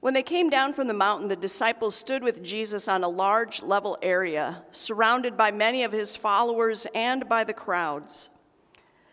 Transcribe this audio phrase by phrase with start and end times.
[0.00, 3.62] When they came down from the mountain, the disciples stood with Jesus on a large
[3.62, 8.30] level area, surrounded by many of his followers and by the crowds.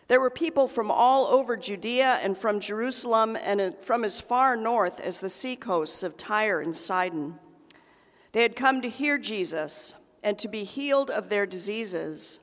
[0.08, 4.98] There were people from all over Judea and from Jerusalem and from as far north
[5.00, 7.38] as the seacoasts of Tyre and Sidon.
[8.32, 12.40] They had come to hear Jesus and to be healed of their diseases.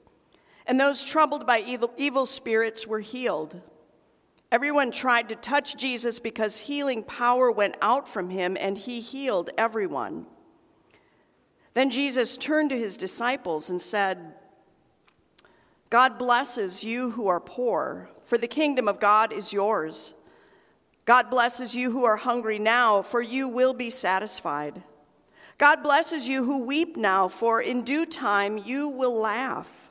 [0.68, 3.60] And those troubled by evil, evil spirits were healed.
[4.52, 9.50] Everyone tried to touch Jesus because healing power went out from him and he healed
[9.58, 10.28] everyone.
[11.74, 14.34] Then Jesus turned to his disciples and said,
[15.90, 20.14] God blesses you who are poor, for the kingdom of God is yours.
[21.06, 24.84] God blesses you who are hungry now, for you will be satisfied.
[25.58, 29.85] God blesses you who weep now, for in due time you will laugh.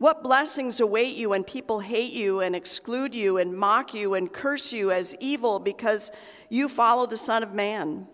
[0.00, 4.32] What blessings await you when people hate you and exclude you and mock you and
[4.32, 6.10] curse you as evil because
[6.48, 8.06] you follow the Son of Man?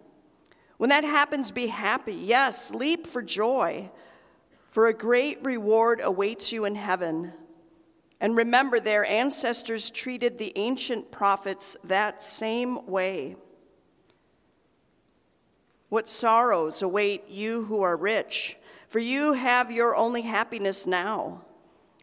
[0.78, 2.14] When that happens, be happy.
[2.14, 3.88] Yes, leap for joy,
[4.72, 7.32] for a great reward awaits you in heaven.
[8.20, 13.36] And remember, their ancestors treated the ancient prophets that same way.
[15.88, 18.56] What sorrows await you who are rich,
[18.88, 21.42] for you have your only happiness now.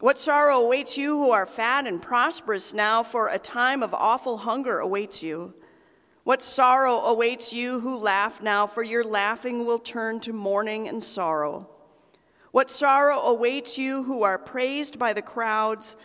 [0.03, 4.39] What sorrow awaits you who are fat and prosperous now, for a time of awful
[4.39, 5.53] hunger awaits you.
[6.25, 11.01] What sorrow awaits you who laugh now, for your laughing will turn to mourning and
[11.01, 11.69] sorrow.
[12.51, 15.95] What sorrow awaits you who are praised by the crowds,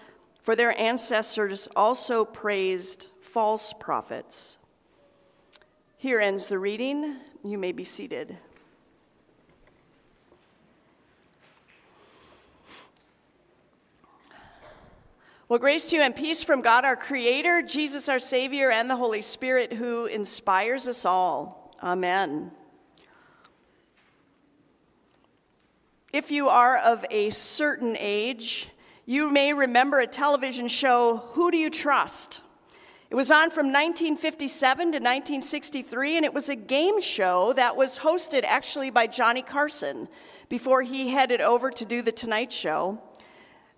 [0.45, 4.59] for their ancestors also praised false prophets.
[5.97, 7.17] Here ends the reading.
[7.43, 8.39] You may be seated.
[15.49, 18.97] Well, grace to you and peace from God our Creator, Jesus our Savior, and the
[18.97, 21.75] Holy Spirit who inspires us all.
[21.83, 22.51] Amen.
[26.13, 28.69] If you are of a certain age,
[29.07, 32.43] you may remember a television show, Who Do You Trust?
[33.09, 38.01] It was on from 1957 to 1963, and it was a game show that was
[38.01, 40.11] hosted actually by Johnny Carson
[40.51, 43.01] before he headed over to do The Tonight Show.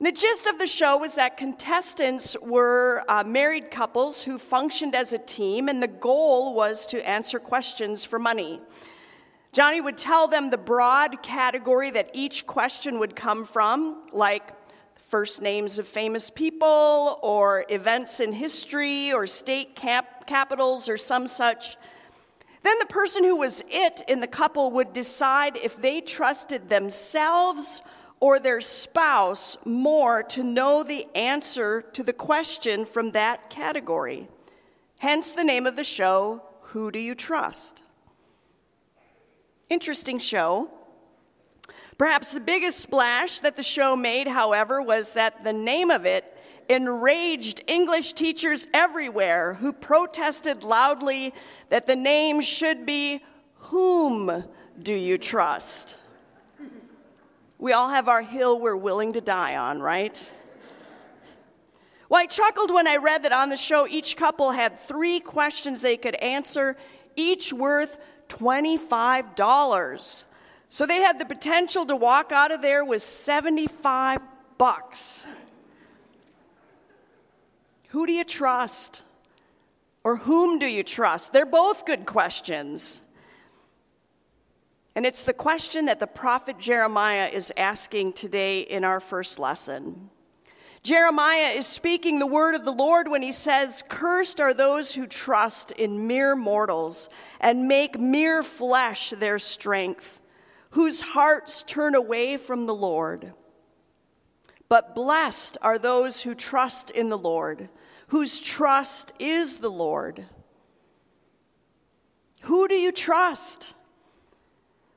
[0.03, 5.13] The gist of the show was that contestants were uh, married couples who functioned as
[5.13, 8.63] a team, and the goal was to answer questions for money.
[9.53, 14.55] Johnny would tell them the broad category that each question would come from, like
[15.11, 21.29] first names of famous people, or events in history, or state cap- capitals, or some
[21.29, 21.77] such.
[22.63, 27.83] Then the person who was it in the couple would decide if they trusted themselves
[28.21, 34.29] or their spouse more to know the answer to the question from that category.
[35.01, 37.83] Hence the name of the show, Who Do You Trust?
[39.71, 40.71] Interesting show.
[41.97, 46.37] Perhaps the biggest splash that the show made, however, was that the name of it
[46.69, 51.35] enraged English teachers everywhere who protested loudly
[51.69, 54.45] that the name should be Whom
[54.83, 55.99] Do You Trust?
[57.61, 60.33] We all have our hill we're willing to die on, right?
[62.09, 65.83] Well, I chuckled when I read that on the show each couple had three questions
[65.83, 66.79] they could answer,
[67.17, 67.99] each worth
[68.31, 70.25] $25.
[70.71, 74.23] So they had the potential to walk out of there with 75
[74.57, 75.27] bucks.
[77.89, 79.03] Who do you trust?
[80.03, 81.35] Or whom do you trust?
[81.35, 83.03] They're both good questions.
[84.95, 90.11] And it's the question that the prophet Jeremiah is asking today in our first lesson.
[90.83, 95.07] Jeremiah is speaking the word of the Lord when he says, Cursed are those who
[95.07, 100.21] trust in mere mortals and make mere flesh their strength,
[100.71, 103.35] whose hearts turn away from the Lord.
[104.69, 107.69] But blessed are those who trust in the Lord,
[108.09, 110.25] whose trust is the Lord.
[112.43, 113.75] Who do you trust?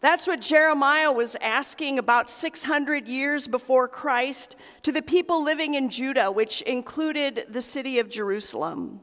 [0.03, 5.87] That's what Jeremiah was asking about 600 years before Christ to the people living in
[5.87, 8.99] Judah, which included the city of Jerusalem.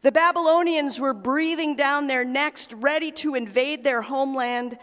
[0.00, 4.78] The Babylonians were breathing down their necks, ready to invade their homeland.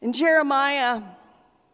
[0.00, 1.02] And Jeremiah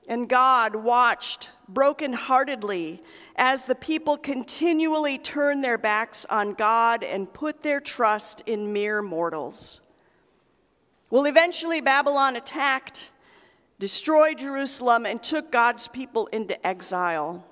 [0.09, 3.03] and God watched brokenheartedly
[3.37, 9.03] as the people continually turned their backs on God and put their trust in mere
[9.03, 9.83] mortals.
[11.13, 13.11] Well, eventually, Babylon attacked,
[13.79, 17.47] destroyed Jerusalem, and took God's people into exile.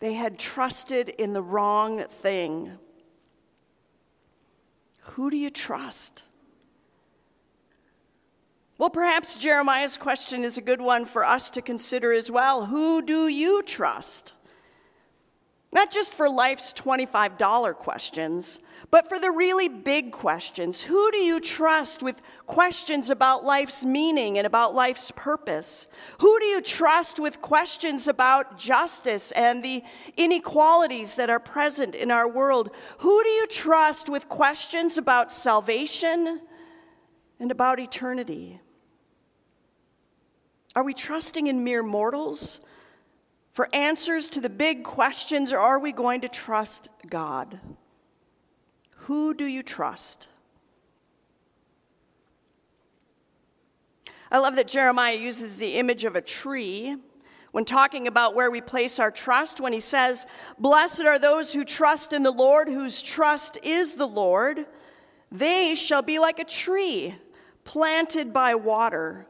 [0.00, 2.72] They had trusted in the wrong thing.
[5.00, 6.24] Who do you trust?
[8.76, 12.66] Well, perhaps Jeremiah's question is a good one for us to consider as well.
[12.66, 14.34] Who do you trust?
[15.70, 18.60] Not just for life's $25 questions,
[18.90, 20.80] but for the really big questions.
[20.80, 25.86] Who do you trust with questions about life's meaning and about life's purpose?
[26.20, 29.82] Who do you trust with questions about justice and the
[30.16, 32.70] inequalities that are present in our world?
[33.00, 36.40] Who do you trust with questions about salvation
[37.38, 38.58] and about eternity?
[40.74, 42.60] Are we trusting in mere mortals?
[43.58, 47.58] For answers to the big questions, or are we going to trust God?
[48.90, 50.28] Who do you trust?
[54.30, 56.98] I love that Jeremiah uses the image of a tree
[57.50, 60.28] when talking about where we place our trust, when he says,
[60.60, 64.66] Blessed are those who trust in the Lord, whose trust is the Lord.
[65.32, 67.16] They shall be like a tree
[67.64, 69.26] planted by water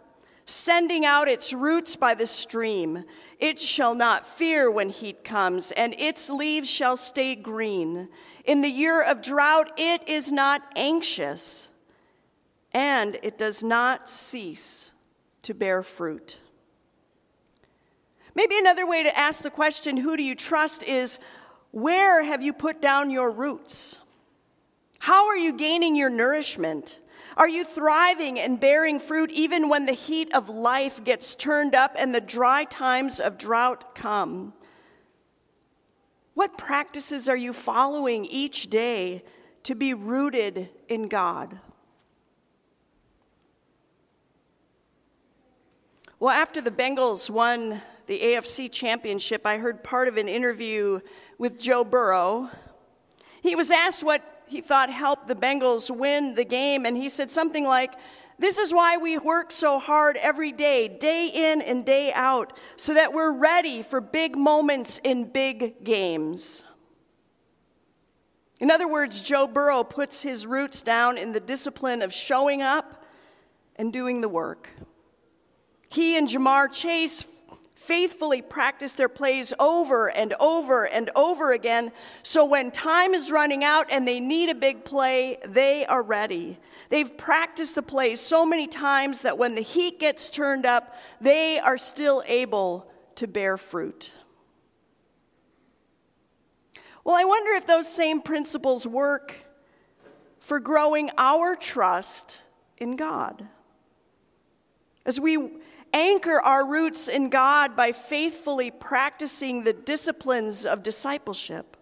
[0.48, 3.04] sending out its roots by the stream.
[3.38, 8.08] It shall not fear when heat comes, and its leaves shall stay green.
[8.44, 11.68] In the year of drought, it is not anxious,
[12.72, 14.92] and it does not cease
[15.42, 16.38] to bear fruit.
[18.34, 21.18] Maybe another way to ask the question, who do you trust, is
[21.72, 23.98] where have you put down your roots?
[25.00, 27.00] How are you gaining your nourishment?
[27.38, 31.94] Are you thriving and bearing fruit even when the heat of life gets turned up
[31.96, 34.54] and the dry times of drought come?
[36.34, 39.22] What practices are you following each day
[39.62, 41.60] to be rooted in God?
[46.18, 50.98] Well, after the Bengals won the AFC championship, I heard part of an interview
[51.38, 52.50] with Joe Burrow.
[53.40, 57.30] He was asked what he thought helped the Bengals win the game, and he said
[57.30, 57.94] something like,
[58.38, 62.94] This is why we work so hard every day, day in and day out, so
[62.94, 66.64] that we're ready for big moments in big games.
[68.60, 73.04] In other words, Joe Burrow puts his roots down in the discipline of showing up
[73.76, 74.70] and doing the work.
[75.88, 77.24] He and Ja'Marr Chase
[77.88, 81.90] faithfully practice their plays over and over and over again.
[82.22, 86.58] So when time is running out and they need a big play, they are ready.
[86.90, 91.58] They've practiced the plays so many times that when the heat gets turned up, they
[91.58, 94.12] are still able to bear fruit.
[97.04, 99.34] Well, I wonder if those same principles work
[100.40, 102.42] for growing our trust
[102.76, 103.48] in God.
[105.06, 105.52] As we
[105.92, 111.76] anchor our roots in God by faithfully practicing the disciplines of discipleship.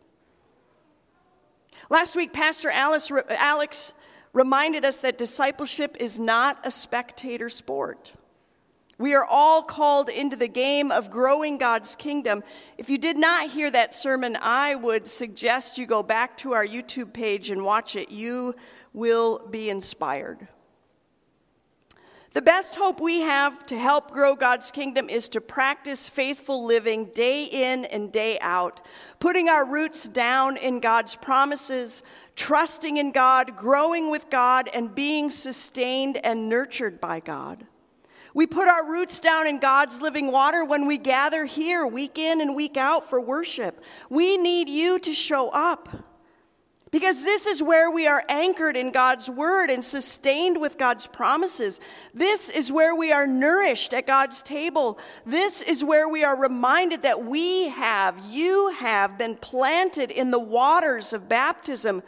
[1.89, 3.95] Last week, Pastor Alice, Alex
[4.33, 8.13] reminded us that discipleship is not a spectator sport.
[8.99, 12.43] We are all called into the game of growing God's kingdom.
[12.79, 16.67] If you did not hear that sermon, I would suggest you go back to our
[16.67, 18.11] YouTube page and watch it.
[18.11, 18.55] You
[18.95, 20.49] will be inspired.
[22.37, 27.07] The best hope we have to help grow God's kingdom is to practice faithful living
[27.15, 28.87] day in and day out,
[29.21, 32.03] putting our roots down in God's promises,
[32.35, 37.67] trusting in God, growing with God, and being sustained and nurtured by God.
[38.35, 42.43] We put our roots down in God's living water when we gather here week in
[42.43, 43.83] and week out for worship.
[44.11, 45.89] We need you to show up.
[46.93, 51.81] Because this is where we are anchored in God's word and sustained with God's promises.
[52.15, 54.99] This is where we are nourished at God's table.
[55.25, 60.39] This is where we are reminded that we have, you have been planted in the
[60.39, 62.05] waters of baptism.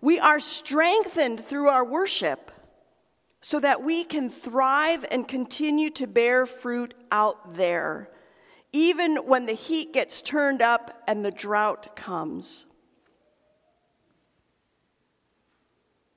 [0.00, 2.50] We are strengthened through our worship
[3.42, 8.08] so that we can thrive and continue to bear fruit out there,
[8.72, 12.66] even when the heat gets turned up and the drought comes.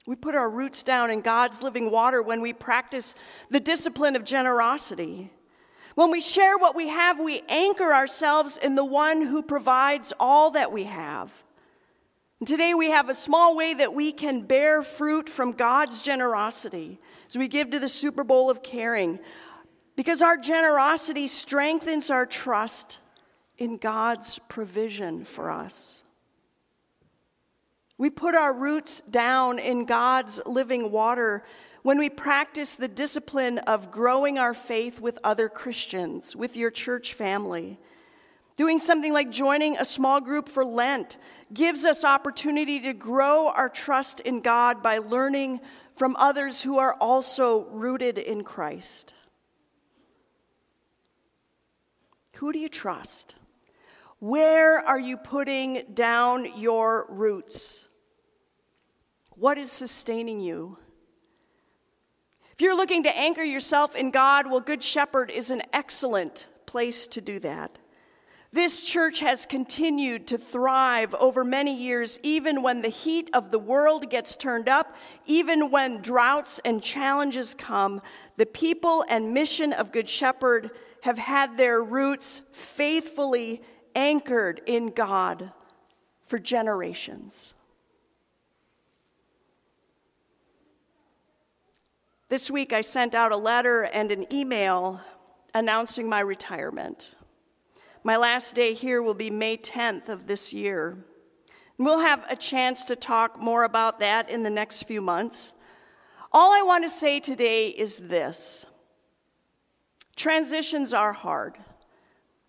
[0.08, 3.16] We put our roots down in God's living water when we practice
[3.50, 5.32] the discipline of generosity.
[5.96, 10.52] When we share what we have, we anchor ourselves in the one who provides all
[10.52, 11.32] that we have.
[12.40, 17.00] And today we have a small way that we can bear fruit from God's generosity
[17.28, 19.20] as we give to the Souper Bowl of caring,
[19.96, 23.00] because our generosity strengthens our trust
[23.58, 26.05] in God's provision for us.
[27.98, 31.44] We put our roots down in God's living water
[31.82, 37.14] when we practice the discipline of growing our faith with other Christians, with your church
[37.14, 37.80] family.
[38.58, 41.18] Doing something like joining a small group for Lent
[41.54, 45.62] gives us opportunity to grow our trust in God by learning
[45.96, 49.14] from others who are also rooted in Christ.
[52.38, 53.36] Who do you trust?
[54.20, 57.85] Where are you putting down your roots?
[59.36, 60.78] What is sustaining you?
[62.54, 67.06] If you're looking to anchor yourself in God, well, Good Shepherd is an excellent place
[67.08, 67.80] to do that.
[68.54, 73.60] This church has continued to thrive over many years, even when the heat of the
[73.60, 78.02] world gets turned up, even when droughts and challenges come.
[78.38, 83.62] The people and mission of Good Shepherd have had their roots faithfully
[83.94, 85.52] anchored in God
[86.26, 87.55] for generations.
[92.28, 95.00] This week, I sent out a letter and an email
[95.54, 97.14] announcing my retirement.
[98.04, 100.98] My last day here will be May 10th of this year.
[101.78, 105.54] We'll have a chance to talk more about that in the next few months.
[106.32, 108.66] All I want to say today is this
[110.16, 111.60] transitions are hard.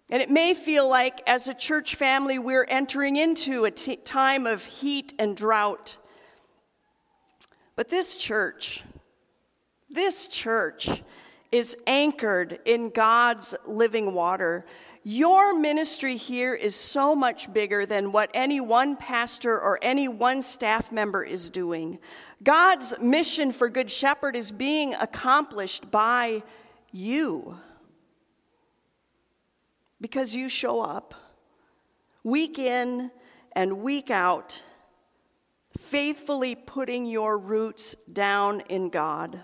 [0.09, 4.47] And it may feel like, as a church family, we're entering into a t- time
[4.47, 5.99] of heat and drought.
[7.75, 8.83] But this church,
[9.97, 11.03] this church
[11.51, 14.65] is anchored in God's living water.
[15.03, 20.43] Your ministry here is so much bigger than what any one pastor or any one
[20.43, 21.99] staff member is doing.
[22.43, 26.43] God's mission for Good Shepherd is being accomplished by
[26.93, 27.57] you
[30.01, 31.15] because you show up
[32.25, 33.11] week in
[33.53, 34.65] and week out,
[35.79, 39.41] faithfully putting your roots down in God.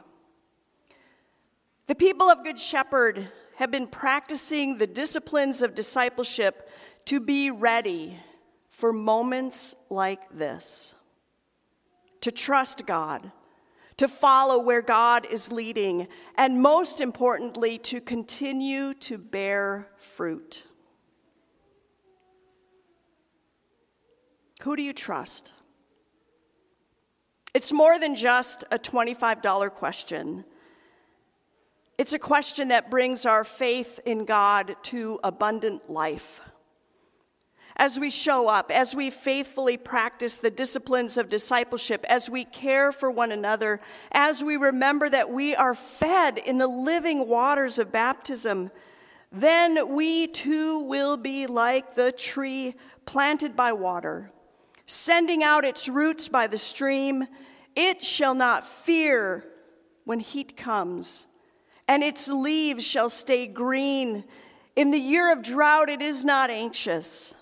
[1.87, 6.69] The people of Good Shepherd have been practicing the disciplines of discipleship
[7.07, 8.19] to be ready
[8.71, 10.95] for moments like this,
[12.21, 13.33] to trust God,
[13.97, 20.65] to follow where God is leading, and most importantly, to continue to bear fruit.
[24.63, 25.53] Who do you trust?
[27.55, 30.45] It's more than just a $25 question.
[32.03, 36.41] It's a question that brings our faith in God to abundant life.
[37.77, 42.91] As we show up, as we faithfully practice the disciplines of discipleship, as we care
[42.91, 43.81] for one another,
[44.11, 48.73] as we remember that we are fed in the living waters of baptism,
[49.31, 52.75] then we too will be like the tree
[53.07, 54.33] planted by water,
[54.87, 57.29] sending out its roots by the stream.
[57.77, 59.45] It shall not fear
[60.05, 61.29] when heat comes
[61.89, 64.25] and its leaves shall stay green.
[64.77, 67.35] In the year of drought, it is not anxious,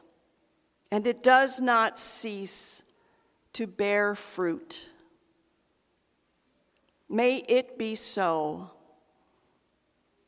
[0.90, 2.82] and it does not cease
[3.52, 4.92] to bear fruit.
[7.08, 8.70] May it be so.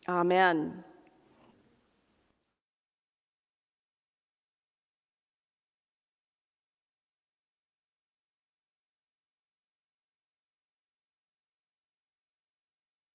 [0.08, 0.84] Amen.